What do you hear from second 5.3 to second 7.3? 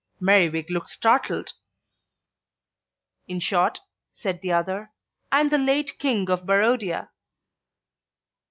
"I am the late King of Barodia."